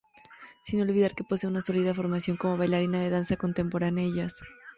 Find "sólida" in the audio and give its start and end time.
1.61-1.93